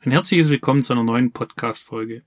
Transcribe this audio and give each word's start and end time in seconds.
Ein 0.00 0.12
herzliches 0.12 0.48
Willkommen 0.48 0.84
zu 0.84 0.92
einer 0.92 1.02
neuen 1.02 1.32
Podcast-Folge. 1.32 2.22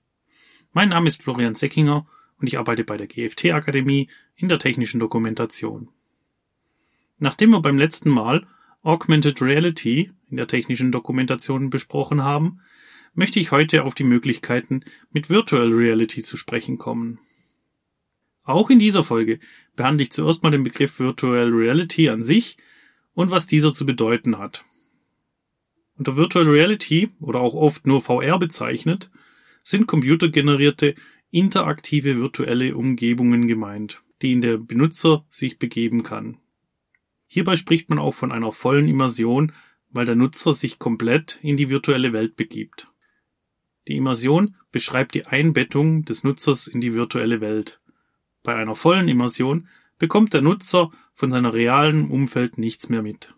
Mein 0.74 0.90
Name 0.90 1.08
ist 1.08 1.22
Florian 1.22 1.54
Seckinger 1.54 2.06
und 2.38 2.46
ich 2.46 2.58
arbeite 2.58 2.84
bei 2.84 2.98
der 2.98 3.06
GFT 3.06 3.46
Akademie 3.46 4.10
in 4.36 4.48
der 4.48 4.58
technischen 4.58 5.00
Dokumentation. 5.00 5.88
Nachdem 7.18 7.48
wir 7.48 7.62
beim 7.62 7.78
letzten 7.78 8.10
Mal 8.10 8.46
Augmented 8.82 9.40
Reality 9.40 10.12
in 10.28 10.36
der 10.36 10.48
technischen 10.48 10.92
Dokumentation 10.92 11.70
besprochen 11.70 12.22
haben, 12.22 12.60
möchte 13.14 13.40
ich 13.40 13.52
heute 13.52 13.84
auf 13.84 13.94
die 13.94 14.04
Möglichkeiten 14.04 14.84
mit 15.10 15.30
Virtual 15.30 15.72
Reality 15.72 16.22
zu 16.22 16.36
sprechen 16.36 16.76
kommen. 16.76 17.20
Auch 18.44 18.68
in 18.68 18.80
dieser 18.80 19.02
Folge 19.02 19.40
behandle 19.76 20.02
ich 20.02 20.12
zuerst 20.12 20.42
mal 20.42 20.50
den 20.50 20.62
Begriff 20.62 20.98
Virtual 21.00 21.48
Reality 21.48 22.10
an 22.10 22.22
sich 22.22 22.58
und 23.14 23.30
was 23.30 23.46
dieser 23.46 23.72
zu 23.72 23.86
bedeuten 23.86 24.36
hat. 24.36 24.62
Unter 26.02 26.16
Virtual 26.16 26.48
Reality 26.48 27.10
oder 27.20 27.38
auch 27.38 27.54
oft 27.54 27.86
nur 27.86 28.00
VR 28.00 28.36
bezeichnet, 28.36 29.08
sind 29.62 29.86
computergenerierte 29.86 30.96
interaktive 31.30 32.16
virtuelle 32.16 32.76
Umgebungen 32.76 33.46
gemeint, 33.46 34.02
die 34.20 34.32
in 34.32 34.40
der 34.40 34.58
Benutzer 34.58 35.24
sich 35.30 35.60
begeben 35.60 36.02
kann. 36.02 36.38
Hierbei 37.28 37.54
spricht 37.54 37.88
man 37.88 38.00
auch 38.00 38.14
von 38.14 38.32
einer 38.32 38.50
vollen 38.50 38.88
Immersion, 38.88 39.52
weil 39.90 40.04
der 40.04 40.16
Nutzer 40.16 40.54
sich 40.54 40.80
komplett 40.80 41.38
in 41.40 41.56
die 41.56 41.70
virtuelle 41.70 42.12
Welt 42.12 42.34
begibt. 42.34 42.90
Die 43.86 43.96
Immersion 43.96 44.56
beschreibt 44.72 45.14
die 45.14 45.26
Einbettung 45.26 46.04
des 46.04 46.24
Nutzers 46.24 46.66
in 46.66 46.80
die 46.80 46.94
virtuelle 46.94 47.40
Welt. 47.40 47.80
Bei 48.42 48.56
einer 48.56 48.74
vollen 48.74 49.06
Immersion 49.06 49.68
bekommt 50.00 50.34
der 50.34 50.42
Nutzer 50.42 50.90
von 51.14 51.30
seiner 51.30 51.54
realen 51.54 52.10
Umfeld 52.10 52.58
nichts 52.58 52.88
mehr 52.88 53.02
mit. 53.02 53.36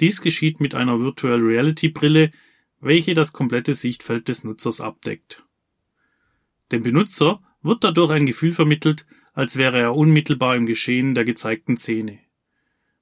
Dies 0.00 0.20
geschieht 0.20 0.60
mit 0.60 0.74
einer 0.74 1.00
Virtual 1.00 1.40
Reality 1.40 1.88
Brille, 1.88 2.30
welche 2.80 3.14
das 3.14 3.32
komplette 3.32 3.74
Sichtfeld 3.74 4.28
des 4.28 4.44
Nutzers 4.44 4.80
abdeckt. 4.80 5.44
Dem 6.72 6.82
Benutzer 6.82 7.40
wird 7.62 7.84
dadurch 7.84 8.10
ein 8.10 8.26
Gefühl 8.26 8.52
vermittelt, 8.52 9.06
als 9.32 9.56
wäre 9.56 9.78
er 9.78 9.94
unmittelbar 9.94 10.56
im 10.56 10.66
Geschehen 10.66 11.14
der 11.14 11.24
gezeigten 11.24 11.76
Szene. 11.76 12.20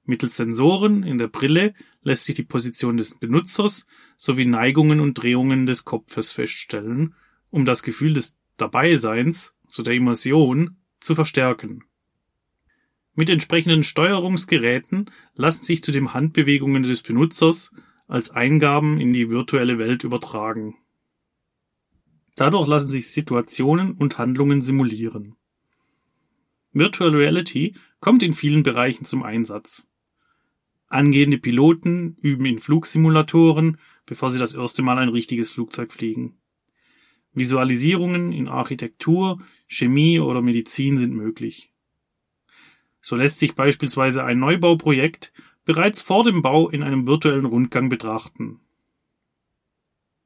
Mittels 0.03 0.37
Sensoren 0.37 1.03
in 1.03 1.17
der 1.17 1.27
Brille 1.27 1.73
lässt 2.03 2.25
sich 2.25 2.35
die 2.35 2.43
Position 2.43 2.97
des 2.97 3.15
Benutzers 3.15 3.85
sowie 4.17 4.45
Neigungen 4.45 4.99
und 4.99 5.15
Drehungen 5.15 5.65
des 5.65 5.83
Kopfes 5.83 6.31
feststellen, 6.31 7.15
um 7.49 7.65
das 7.65 7.83
Gefühl 7.83 8.13
des 8.13 8.35
Dabeiseins, 8.57 9.55
so 9.67 9.81
der 9.81 9.95
Immersion, 9.95 10.77
zu 10.99 11.15
verstärken. 11.15 11.83
Mit 13.15 13.29
entsprechenden 13.29 13.83
Steuerungsgeräten 13.83 15.09
lassen 15.35 15.63
sich 15.63 15.81
zudem 15.81 16.13
Handbewegungen 16.13 16.83
des 16.83 17.01
Benutzers 17.01 17.71
als 18.07 18.29
Eingaben 18.29 18.99
in 18.99 19.13
die 19.13 19.29
virtuelle 19.29 19.79
Welt 19.79 20.03
übertragen. 20.03 20.75
Dadurch 22.35 22.67
lassen 22.67 22.89
sich 22.89 23.09
Situationen 23.09 23.93
und 23.93 24.17
Handlungen 24.17 24.61
simulieren. 24.61 25.37
Virtual 26.73 27.15
Reality 27.15 27.73
kommt 28.01 28.21
in 28.21 28.33
vielen 28.33 28.63
Bereichen 28.63 29.05
zum 29.05 29.23
Einsatz. 29.23 29.87
Angehende 30.87 31.37
Piloten 31.37 32.17
üben 32.21 32.45
in 32.45 32.59
Flugsimulatoren, 32.59 33.77
bevor 34.05 34.29
sie 34.29 34.39
das 34.39 34.53
erste 34.53 34.83
Mal 34.83 34.97
ein 34.97 35.09
richtiges 35.09 35.49
Flugzeug 35.49 35.93
fliegen. 35.93 36.37
Visualisierungen 37.33 38.33
in 38.33 38.49
Architektur, 38.49 39.41
Chemie 39.67 40.19
oder 40.19 40.41
Medizin 40.41 40.97
sind 40.97 41.15
möglich. 41.15 41.71
So 43.07 43.15
lässt 43.15 43.37
sich 43.37 43.53
beispielsweise 43.53 44.23
ein 44.23 44.39
Neubauprojekt 44.39 45.31
bereits 45.63 46.01
vor 46.01 46.23
dem 46.23 46.41
Bau 46.41 46.69
in 46.69 46.81
einem 46.81 47.05
virtuellen 47.05 47.45
Rundgang 47.45 47.87
betrachten. 47.87 48.61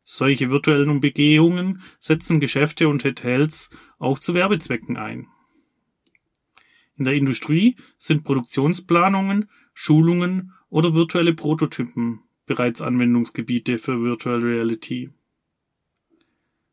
Solche 0.02 0.49
virtuellen 0.49 0.89
Umgehungen 0.89 1.81
setzen 2.00 2.39
Geschäfte 2.39 2.88
und 2.88 3.03
Hotels 3.03 3.69
auch 3.97 4.17
zu 4.17 4.33
Werbezwecken 4.33 4.95
ein. 4.95 5.27
In 6.95 7.03
der 7.03 7.16
Industrie 7.16 7.75
sind 7.97 8.23
Produktionsplanungen, 8.23 9.50
Schulungen 9.73 10.53
oder 10.69 10.94
virtuelle 10.94 11.34
Prototypen 11.34 12.22
bereits 12.46 12.81
Anwendungsgebiete 12.81 13.78
für 13.78 14.01
Virtual 14.01 14.40
Reality. 14.40 15.09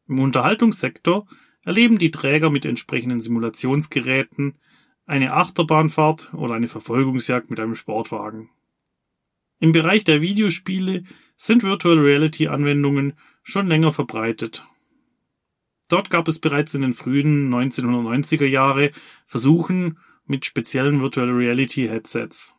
Im 0.07 0.21
Unterhaltungssektor 0.21 1.27
erleben 1.65 1.99
die 1.99 2.13
Träger 2.13 2.51
mit 2.51 2.65
entsprechenden 2.65 3.21
Simulationsgeräten 3.21 4.55
eine 5.07 5.33
Achterbahnfahrt 5.33 6.35
oder 6.35 6.55
eine 6.55 6.69
Verfolgungsjagd 6.69 7.49
mit 7.49 7.61
einem 7.61 7.77
Sportwagen. 7.77 8.51
Im 9.59 9.73
Bereich 9.73 10.05
der 10.05 10.21
Videospiele 10.21 11.05
sind 11.37 11.63
Virtual 11.63 11.99
Reality 11.99 12.49
Anwendungen 12.49 13.15
schon 13.43 13.69
länger 13.69 13.93
verbreitet. 13.93 14.67
Dort 15.89 16.11
gab 16.11 16.27
es 16.29 16.41
bereits 16.41 16.75
in 16.75 16.83
den 16.83 16.95
frühen 16.95 17.49
1990er 17.55 18.45
Jahre 18.45 18.91
Versuchen 19.25 19.99
mit 20.25 20.45
speziellen 20.45 21.01
Virtual 21.01 21.31
Reality 21.31 21.87
Headsets. 21.87 22.57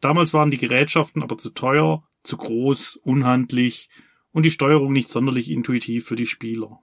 Damals 0.00 0.32
waren 0.32 0.50
die 0.50 0.58
Gerätschaften 0.58 1.22
aber 1.22 1.38
zu 1.38 1.50
teuer, 1.50 2.04
zu 2.22 2.36
groß, 2.36 2.96
unhandlich 2.96 3.88
und 4.30 4.46
die 4.46 4.50
Steuerung 4.50 4.92
nicht 4.92 5.08
sonderlich 5.08 5.50
intuitiv 5.50 6.06
für 6.06 6.16
die 6.16 6.26
Spieler. 6.26 6.80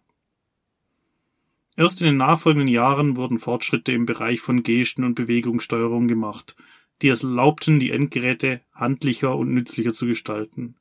Erst 1.79 2.01
in 2.01 2.07
den 2.07 2.17
nachfolgenden 2.17 2.67
Jahren 2.67 3.15
wurden 3.15 3.39
Fortschritte 3.39 3.93
im 3.93 4.05
Bereich 4.05 4.41
von 4.41 4.63
Gesten 4.63 5.05
und 5.05 5.15
Bewegungssteuerung 5.15 6.09
gemacht, 6.09 6.57
die 7.01 7.07
es 7.07 7.23
erlaubten, 7.23 7.79
die 7.79 7.91
Endgeräte 7.91 8.59
handlicher 8.73 9.33
und 9.33 9.53
nützlicher 9.53 9.93
zu 9.93 10.05
gestalten. 10.05 10.75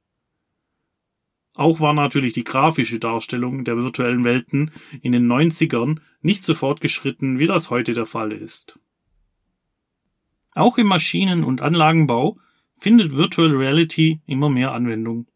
Auch 1.55 1.79
war 1.79 1.95
natürlich 1.95 2.33
die 2.33 2.43
grafische 2.43 2.99
Darstellung 2.99 3.63
der 3.63 3.77
virtuellen 3.77 4.25
Welten 4.25 4.73
in 5.01 5.13
den 5.13 5.31
90ern 5.31 6.01
nicht 6.21 6.43
so 6.43 6.53
fortgeschritten, 6.55 7.39
wie 7.39 7.47
das 7.47 7.71
heute 7.71 7.95
der 7.95 8.07
Fall 8.07 8.33
ist. 8.33 8.81
Auch 10.57 10.79
im 10.79 10.89
Maschinen- 10.89 11.45
und 11.45 11.61
Anlagenbau 11.61 12.41
findet 12.77 13.17
Virtual 13.17 13.55
Reality 13.55 14.21
immer 14.27 14.51
mehr 14.51 14.73
Anwendung. 14.73 15.29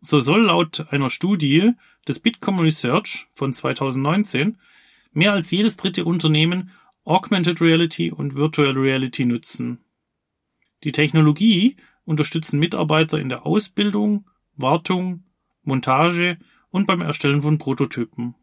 So 0.00 0.20
soll 0.20 0.42
laut 0.42 0.86
einer 0.90 1.10
Studie 1.10 1.72
des 2.06 2.20
Bitkom 2.20 2.60
Research 2.60 3.26
von 3.34 3.52
2019 3.52 4.58
mehr 5.12 5.32
als 5.32 5.50
jedes 5.50 5.76
dritte 5.76 6.04
Unternehmen 6.04 6.70
Augmented 7.04 7.60
Reality 7.60 8.12
und 8.12 8.34
Virtual 8.34 8.72
Reality 8.72 9.24
nutzen. 9.24 9.80
Die 10.84 10.92
Technologie 10.92 11.76
unterstützen 12.04 12.60
Mitarbeiter 12.60 13.18
in 13.18 13.28
der 13.28 13.44
Ausbildung, 13.44 14.28
Wartung, 14.56 15.24
Montage 15.62 16.38
und 16.70 16.86
beim 16.86 17.00
Erstellen 17.00 17.42
von 17.42 17.58
Prototypen. 17.58 18.34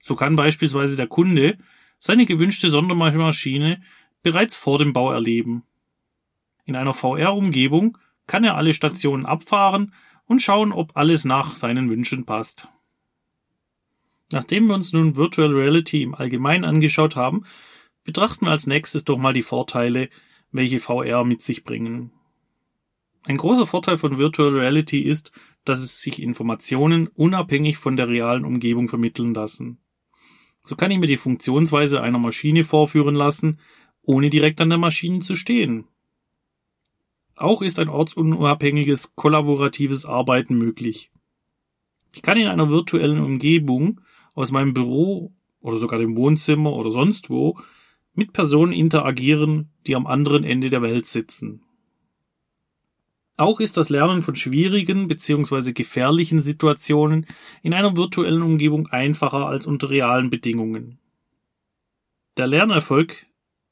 So 0.00 0.16
kann 0.16 0.36
beispielsweise 0.36 0.96
der 0.96 1.06
Kunde 1.06 1.58
seine 1.98 2.26
gewünschte 2.26 2.70
Sondermaschine 2.70 3.82
bereits 4.22 4.56
vor 4.56 4.78
dem 4.78 4.92
Bau 4.92 5.12
erleben. 5.12 5.62
In 6.64 6.76
einer 6.76 6.94
VR-Umgebung 6.94 7.98
kann 8.26 8.42
er 8.42 8.56
alle 8.56 8.72
Stationen 8.72 9.26
abfahren 9.26 9.92
und 10.26 10.42
schauen, 10.42 10.72
ob 10.72 10.96
alles 10.96 11.24
nach 11.24 11.56
seinen 11.56 11.90
Wünschen 11.90 12.24
passt. 12.24 12.68
Nachdem 14.32 14.66
wir 14.66 14.74
uns 14.74 14.92
nun 14.92 15.16
Virtual 15.16 15.52
Reality 15.52 16.02
im 16.02 16.14
Allgemeinen 16.14 16.64
angeschaut 16.64 17.14
haben, 17.16 17.44
betrachten 18.04 18.46
wir 18.46 18.52
als 18.52 18.66
nächstes 18.66 19.04
doch 19.04 19.18
mal 19.18 19.32
die 19.32 19.42
Vorteile, 19.42 20.08
welche 20.50 20.80
VR 20.80 21.24
mit 21.24 21.42
sich 21.42 21.64
bringen. 21.64 22.12
Ein 23.24 23.38
großer 23.38 23.66
Vorteil 23.66 23.96
von 23.96 24.18
Virtual 24.18 24.50
Reality 24.50 25.00
ist, 25.00 25.32
dass 25.64 25.78
es 25.78 26.00
sich 26.00 26.20
Informationen 26.20 27.08
unabhängig 27.08 27.78
von 27.78 27.96
der 27.96 28.08
realen 28.08 28.44
Umgebung 28.44 28.88
vermitteln 28.88 29.32
lassen. 29.32 29.78
So 30.62 30.76
kann 30.76 30.90
ich 30.90 30.98
mir 30.98 31.06
die 31.06 31.16
Funktionsweise 31.16 32.02
einer 32.02 32.18
Maschine 32.18 32.64
vorführen 32.64 33.14
lassen, 33.14 33.60
ohne 34.02 34.30
direkt 34.30 34.60
an 34.60 34.68
der 34.68 34.78
Maschine 34.78 35.20
zu 35.20 35.36
stehen. 35.36 35.86
Auch 37.36 37.62
ist 37.62 37.78
ein 37.78 37.88
ortsunabhängiges, 37.88 39.14
kollaboratives 39.16 40.06
Arbeiten 40.06 40.56
möglich. 40.56 41.10
Ich 42.12 42.22
kann 42.22 42.38
in 42.38 42.46
einer 42.46 42.70
virtuellen 42.70 43.20
Umgebung 43.20 44.00
aus 44.34 44.52
meinem 44.52 44.72
Büro 44.72 45.32
oder 45.60 45.78
sogar 45.78 45.98
dem 45.98 46.16
Wohnzimmer 46.16 46.72
oder 46.72 46.90
sonst 46.90 47.30
wo 47.30 47.58
mit 48.14 48.32
Personen 48.32 48.72
interagieren, 48.72 49.70
die 49.86 49.96
am 49.96 50.06
anderen 50.06 50.44
Ende 50.44 50.70
der 50.70 50.82
Welt 50.82 51.06
sitzen. 51.06 51.62
Auch 53.36 53.58
ist 53.58 53.76
das 53.76 53.88
Lernen 53.88 54.22
von 54.22 54.36
schwierigen 54.36 55.08
bzw. 55.08 55.72
gefährlichen 55.72 56.40
Situationen 56.40 57.26
in 57.62 57.74
einer 57.74 57.96
virtuellen 57.96 58.42
Umgebung 58.42 58.86
einfacher 58.86 59.46
als 59.48 59.66
unter 59.66 59.90
realen 59.90 60.30
Bedingungen. 60.30 61.00
Der 62.36 62.46
Lernerfolg 62.46 63.26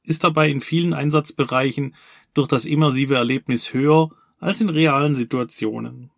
ist 0.04 0.24
dabei 0.24 0.50
in 0.50 0.60
vielen 0.60 0.94
Einsatzbereichen 0.94 1.94
durch 2.34 2.48
das 2.48 2.64
immersive 2.64 3.14
Erlebnis 3.14 3.72
höher 3.72 4.10
als 4.38 4.60
in 4.60 4.68
realen 4.68 5.14
Situationen. 5.14 6.10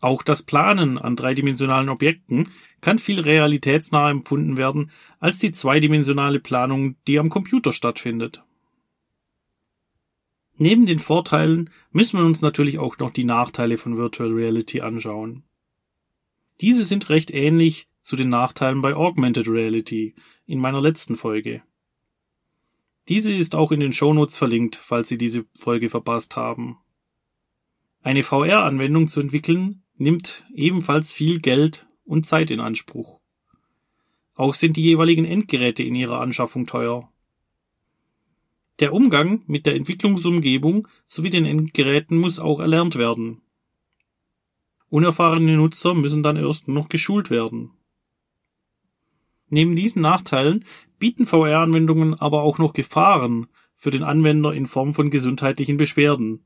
Auch 0.00 0.22
das 0.22 0.42
Planen 0.42 0.96
an 0.96 1.14
dreidimensionalen 1.14 1.90
Objekten 1.90 2.48
kann 2.80 2.98
viel 2.98 3.20
realitätsnah 3.20 4.10
empfunden 4.10 4.56
werden 4.56 4.90
als 5.18 5.38
die 5.38 5.52
zweidimensionale 5.52 6.40
Planung, 6.40 6.96
die 7.06 7.18
am 7.18 7.28
Computer 7.28 7.72
stattfindet. 7.72 8.42
Neben 10.56 10.86
den 10.86 10.98
Vorteilen 10.98 11.70
müssen 11.90 12.18
wir 12.18 12.24
uns 12.24 12.40
natürlich 12.40 12.78
auch 12.78 12.98
noch 12.98 13.10
die 13.10 13.24
Nachteile 13.24 13.76
von 13.76 13.96
Virtual 13.96 14.30
Reality 14.30 14.80
anschauen. 14.80 15.42
Diese 16.60 16.84
sind 16.84 17.08
recht 17.08 17.30
ähnlich 17.30 17.89
zu 18.10 18.16
den 18.16 18.28
Nachteilen 18.28 18.82
bei 18.82 18.96
Augmented 18.96 19.46
Reality 19.46 20.16
in 20.44 20.58
meiner 20.58 20.80
letzten 20.80 21.14
Folge. 21.14 21.62
Diese 23.08 23.32
ist 23.32 23.54
auch 23.54 23.70
in 23.70 23.78
den 23.78 23.92
Shownotes 23.92 24.36
verlinkt, 24.36 24.74
falls 24.74 25.08
Sie 25.08 25.16
diese 25.16 25.46
Folge 25.56 25.88
verpasst 25.88 26.34
haben. 26.34 26.78
Eine 28.02 28.24
VR-Anwendung 28.24 29.06
zu 29.06 29.20
entwickeln 29.20 29.84
nimmt 29.96 30.44
ebenfalls 30.52 31.12
viel 31.12 31.38
Geld 31.38 31.86
und 32.02 32.26
Zeit 32.26 32.50
in 32.50 32.58
Anspruch. 32.58 33.20
Auch 34.34 34.54
sind 34.54 34.76
die 34.76 34.82
jeweiligen 34.82 35.24
Endgeräte 35.24 35.84
in 35.84 35.94
ihrer 35.94 36.20
Anschaffung 36.20 36.66
teuer. 36.66 37.12
Der 38.80 38.92
Umgang 38.92 39.44
mit 39.46 39.66
der 39.66 39.76
Entwicklungsumgebung 39.76 40.88
sowie 41.06 41.30
den 41.30 41.46
Endgeräten 41.46 42.18
muss 42.18 42.40
auch 42.40 42.58
erlernt 42.58 42.96
werden. 42.96 43.40
Unerfahrene 44.88 45.56
Nutzer 45.56 45.94
müssen 45.94 46.24
dann 46.24 46.36
erst 46.36 46.66
noch 46.66 46.88
geschult 46.88 47.30
werden. 47.30 47.70
Neben 49.50 49.76
diesen 49.76 50.00
Nachteilen 50.02 50.64
bieten 50.98 51.26
VR-Anwendungen 51.26 52.14
aber 52.14 52.42
auch 52.42 52.58
noch 52.58 52.72
Gefahren 52.72 53.48
für 53.74 53.90
den 53.90 54.04
Anwender 54.04 54.54
in 54.54 54.66
Form 54.66 54.94
von 54.94 55.10
gesundheitlichen 55.10 55.76
Beschwerden. 55.76 56.44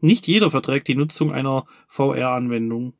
Nicht 0.00 0.26
jeder 0.26 0.50
verträgt 0.50 0.88
die 0.88 0.94
Nutzung 0.94 1.32
einer 1.32 1.66
VR-Anwendung. 1.88 2.94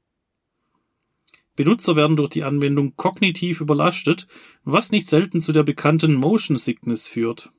Benutzer 1.56 1.96
werden 1.96 2.16
durch 2.16 2.30
die 2.30 2.42
Anwendung 2.42 2.96
kognitiv 2.96 3.60
überlastet, 3.60 4.26
was 4.64 4.92
nicht 4.92 5.08
selten 5.08 5.40
zu 5.40 5.52
der 5.52 5.62
bekannten 5.62 6.14
Motion 6.14 6.56
Sickness 6.56 7.06
führt. 7.06 7.52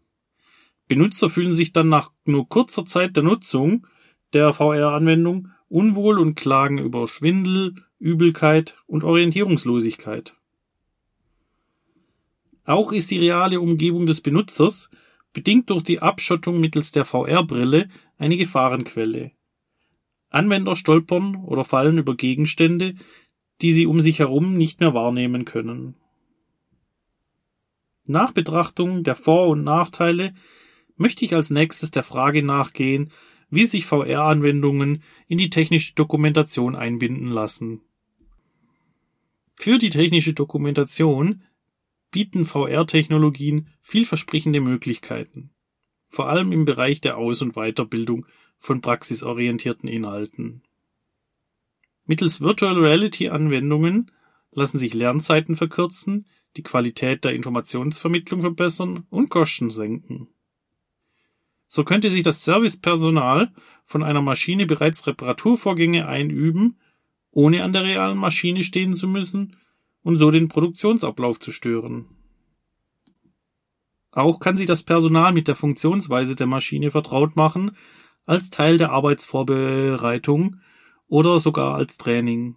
Benutzer 0.88 1.30
fühlen 1.30 1.54
sich 1.54 1.72
dann 1.72 1.89
nach 1.89 2.12
nur 2.25 2.50
kurzer 2.50 2.86
Zeit 2.86 3.16
der 3.16 3.24
Nutzung 3.24 3.88
der 4.33 4.54
VR-Anwendung 4.54 5.50
unwohl 5.69 6.19
und 6.19 6.36
klagen 6.36 6.80
über 6.80 7.07
Schwindel, 7.07 7.75
Übelkeit 8.00 8.78
und 8.88 9.04
Orientierungslosigkeit. 9.04 10.36
Auch 12.65 12.91
ist 12.91 13.11
die 13.11 13.19
reale 13.19 13.59
Umgebung 13.59 14.05
des 14.05 14.21
Benutzers, 14.21 14.89
bedingt 15.33 15.69
durch 15.69 15.83
die 15.83 16.01
Abschottung 16.01 16.59
mittels 16.59 16.91
der 16.91 17.05
VR-Brille, 17.05 17.89
eine 18.17 18.37
Gefahrenquelle. 18.37 19.31
Anwender 20.29 20.75
stolpern 20.75 21.35
oder 21.35 21.63
fallen 21.63 21.97
über 21.97 22.15
Gegenstände, 22.15 22.95
die 23.61 23.73
sie 23.73 23.85
um 23.85 23.99
sich 23.99 24.19
herum 24.19 24.57
nicht 24.57 24.79
mehr 24.79 24.93
wahrnehmen 24.93 25.45
können. 25.45 25.95
Nach 28.07 28.31
Betrachtung 28.31 29.03
der 29.03 29.15
Vor- 29.15 29.47
und 29.47 29.63
Nachteile 29.63 30.33
möchte 30.95 31.25
ich 31.25 31.35
als 31.35 31.49
nächstes 31.49 31.91
der 31.91 32.03
Frage 32.03 32.43
nachgehen, 32.43 33.11
wie 33.49 33.65
sich 33.65 33.85
VR-Anwendungen 33.85 35.03
in 35.27 35.37
die 35.37 35.49
technische 35.49 35.93
Dokumentation 35.93 36.75
einbinden 36.75 37.27
lassen. 37.27 37.81
Für 39.55 39.77
die 39.77 39.89
technische 39.89 40.33
Dokumentation 40.33 41.43
bieten 42.11 42.45
VR-Technologien 42.45 43.69
vielversprechende 43.81 44.61
Möglichkeiten, 44.61 45.51
vor 46.09 46.29
allem 46.29 46.51
im 46.51 46.65
Bereich 46.65 47.01
der 47.01 47.17
Aus- 47.17 47.41
und 47.41 47.53
Weiterbildung 47.53 48.25
von 48.57 48.81
praxisorientierten 48.81 49.89
Inhalten. 49.89 50.61
Mittels 52.05 52.41
Virtual 52.41 52.77
Reality 52.77 53.29
Anwendungen 53.29 54.11
lassen 54.51 54.77
sich 54.77 54.93
Lernzeiten 54.93 55.55
verkürzen, 55.55 56.27
die 56.57 56.63
Qualität 56.63 57.23
der 57.23 57.33
Informationsvermittlung 57.33 58.41
verbessern 58.41 59.05
und 59.09 59.29
Kosten 59.29 59.69
senken. 59.69 60.27
So 61.69 61.85
könnte 61.85 62.09
sich 62.09 62.23
das 62.23 62.43
Servicepersonal 62.43 63.53
von 63.85 64.03
einer 64.03 64.21
Maschine 64.21 64.65
bereits 64.65 65.07
Reparaturvorgänge 65.07 66.05
einüben, 66.05 66.77
ohne 67.31 67.63
an 67.63 67.71
der 67.71 67.85
realen 67.85 68.17
Maschine 68.17 68.63
stehen 68.63 68.93
zu 68.93 69.07
müssen 69.07 69.55
und 70.03 70.18
so 70.18 70.31
den 70.31 70.48
Produktionsablauf 70.48 71.39
zu 71.39 71.51
stören. 71.51 72.06
Auch 74.12 74.39
kann 74.39 74.57
sich 74.57 74.68
das 74.68 74.83
Personal 74.83 75.33
mit 75.33 75.48
der 75.48 75.56
Funktionsweise 75.56 76.36
der 76.36 76.48
Maschine 76.48 76.92
vertraut 76.92 77.36
machen, 77.36 77.77
als 78.25 78.50
Teil 78.50 78.77
der 78.77 78.92
Arbeitsvorbereitung 78.92 80.57
oder 81.07 81.39
sogar 81.39 81.75
als 81.75 81.98
Training. 81.98 82.56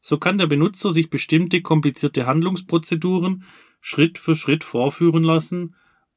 So 0.00 0.18
kann 0.18 0.36
der 0.36 0.46
Benutzer 0.46 0.90
sich 0.90 1.08
bestimmte 1.08 1.62
komplizierte 1.62 2.26
Handlungsprozeduren 2.26 3.44
Schritt 3.80 4.18
für 4.18 4.34
Schritt 4.34 4.64
vorführen 4.64 5.22
lassen 5.22 5.74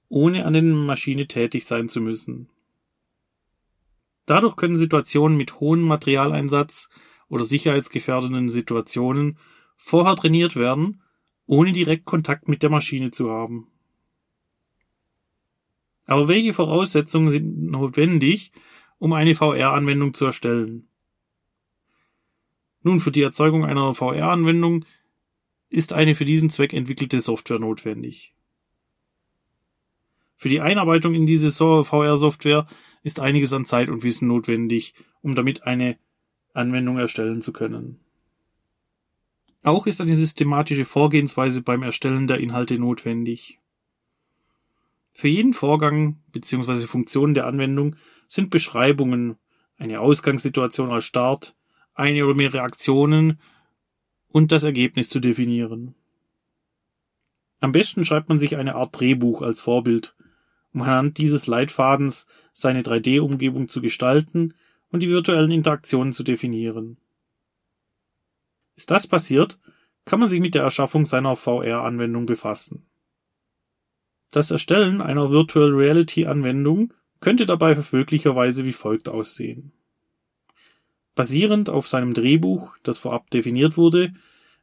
ohne 0.09 0.45
an 0.45 0.53
der 0.53 0.63
Maschine 0.63 1.27
tätig 1.27 1.65
sein 1.65 1.89
zu 1.89 2.01
müssen. 2.01 2.49
Dadurch 4.25 4.55
können 4.55 4.77
Situationen 4.77 5.37
mit 5.37 5.59
hohem 5.59 5.81
Materialeinsatz 5.81 6.89
oder 7.29 7.43
sicherheitsgefährdenden 7.43 8.49
Situationen 8.49 9.37
vorher 9.75 10.15
trainiert 10.15 10.55
werden, 10.55 11.01
ohne 11.45 11.71
direkt 11.71 12.05
Kontakt 12.05 12.47
mit 12.47 12.63
der 12.63 12.69
Maschine 12.69 13.11
zu 13.11 13.29
haben. 13.29 13.67
Aber 16.07 16.27
welche 16.27 16.53
Voraussetzungen 16.53 17.31
sind 17.31 17.63
notwendig, 17.63 18.51
um 18.97 19.13
eine 19.13 19.35
VR-Anwendung 19.35 20.13
zu 20.13 20.25
erstellen? 20.25 20.87
Nun, 22.81 22.99
für 22.99 23.11
die 23.11 23.23
Erzeugung 23.23 23.65
einer 23.65 23.93
VR-Anwendung 23.93 24.85
ist 25.69 25.91
eine 25.91 26.15
für 26.15 26.25
diesen 26.25 26.49
Zweck 26.49 26.73
entwickelte 26.73 27.19
Software 27.19 27.59
notwendig. 27.59 28.33
Für 30.35 30.49
die 30.49 30.61
Einarbeitung 30.61 31.13
in 31.13 31.25
diese 31.25 31.51
VR-Software 31.51 32.67
ist 33.03 33.19
einiges 33.19 33.51
an 33.53 33.65
Zeit 33.65 33.89
und 33.89 34.03
Wissen 34.03 34.27
notwendig, 34.27 34.93
um 35.21 35.35
damit 35.35 35.63
eine 35.63 35.97
Anwendung 36.57 36.97
erstellen 36.97 37.41
zu 37.41 37.53
können. 37.53 37.99
Auch 39.63 39.87
ist 39.87 40.01
eine 40.01 40.15
systematische 40.15 40.85
Vorgehensweise 40.85 41.61
beim 41.61 41.83
Erstellen 41.83 42.27
der 42.27 42.39
Inhalte 42.39 42.79
notwendig. 42.79 43.59
Für 45.13 45.27
jeden 45.27 45.53
Vorgang 45.53 46.21
bzw. 46.31 46.85
Funktion 46.85 47.33
der 47.33 47.47
Anwendung 47.47 47.95
sind 48.27 48.49
Beschreibungen, 48.49 49.37
eine 49.77 49.99
Ausgangssituation 49.99 50.91
als 50.91 51.05
Start, 51.05 51.55
eine 51.93 52.23
oder 52.25 52.35
mehrere 52.35 52.61
Aktionen 52.61 53.39
und 54.27 54.51
das 54.51 54.63
Ergebnis 54.63 55.09
zu 55.09 55.19
definieren. 55.19 55.95
Am 57.59 57.71
besten 57.71 58.05
schreibt 58.05 58.29
man 58.29 58.39
sich 58.39 58.55
eine 58.55 58.75
Art 58.75 58.99
Drehbuch 58.99 59.41
als 59.41 59.59
Vorbild, 59.59 60.15
um 60.73 60.83
anhand 60.83 61.17
dieses 61.17 61.47
Leitfadens 61.47 62.27
seine 62.53 62.81
3D-Umgebung 62.81 63.69
zu 63.69 63.81
gestalten 63.81 64.53
und 64.97 65.01
die 65.01 65.09
virtuellen 65.09 65.51
Interaktionen 65.51 66.11
zu 66.11 66.23
definieren. 66.23 66.97
Ist 68.75 68.89
das 68.89 69.05
passiert, 69.05 69.59
kann 70.05 70.19
man 70.19 70.27
sich 70.27 70.39
mit 70.39 70.55
der 70.55 70.63
Erschaffung 70.63 71.05
seiner 71.05 71.35
VR-Anwendung 71.35 72.25
befassen. 72.25 72.87
Das 74.31 74.49
Erstellen 74.49 75.01
einer 75.01 75.29
Virtual 75.29 75.69
Reality-Anwendung 75.69 76.95
könnte 77.19 77.45
dabei 77.45 77.77
möglicherweise 77.91 78.65
wie 78.65 78.73
folgt 78.73 79.07
aussehen. 79.07 79.71
Basierend 81.13 81.69
auf 81.69 81.87
seinem 81.87 82.15
Drehbuch, 82.15 82.75
das 82.81 82.97
vorab 82.97 83.29
definiert 83.29 83.77
wurde, 83.77 84.13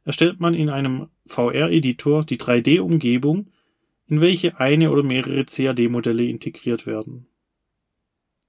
erstellt 0.03 0.41
man 0.41 0.53
in 0.53 0.69
einem 0.69 1.07
VR-Editor 1.27 2.25
die 2.25 2.37
3D-Umgebung 2.37 3.51
in 4.07 4.19
welche 4.19 4.59
eine 4.59 4.91
oder 4.91 5.03
mehrere 5.03 5.45
CAD-Modelle 5.45 6.25
integriert 6.25 6.85
werden. 6.85 7.25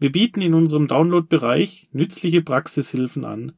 Wir 0.00 0.10
bieten 0.10 0.40
in 0.40 0.54
unserem 0.54 0.88
Download-Bereich 0.88 1.90
nützliche 1.92 2.40
Praxishilfen 2.40 3.26
an. 3.26 3.52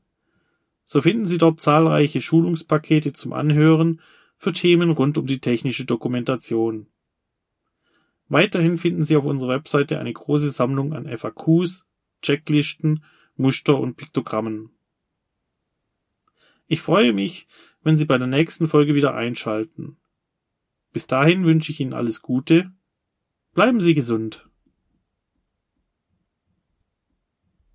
So 0.82 1.00
finden 1.00 1.26
Sie 1.26 1.38
dort 1.38 1.60
zahlreiche 1.60 2.20
Schulungspakete 2.20 3.12
zum 3.12 3.32
Anhören 3.32 4.00
für 4.36 4.52
Themen 4.52 4.90
rund 4.90 5.16
um 5.18 5.26
die 5.26 5.38
technische 5.38 5.84
Dokumentation. 5.84 6.88
Weiterhin 8.28 8.76
finden 8.76 9.04
Sie 9.04 9.16
auf 9.16 9.24
unserer 9.24 9.50
Webseite 9.50 10.00
eine 10.00 10.12
große 10.12 10.50
Sammlung 10.50 10.94
an 10.94 11.06
FAQs, 11.06 11.86
Checklisten, 12.22 13.04
Muster 13.36 13.78
und 13.78 13.96
Piktogrammen. 13.96 14.70
Ich 16.66 16.80
freue 16.80 17.12
mich, 17.12 17.46
wenn 17.84 17.96
Sie 17.96 18.04
bei 18.04 18.18
der 18.18 18.26
nächsten 18.26 18.66
Folge 18.66 18.96
wieder 18.96 19.14
einschalten. 19.14 19.96
Bis 20.92 21.06
dahin 21.06 21.44
wünsche 21.44 21.70
ich 21.70 21.78
Ihnen 21.78 21.94
alles 21.94 22.20
Gute. 22.20 22.72
Bleiben 23.54 23.80
Sie 23.80 23.94
gesund. 23.94 24.48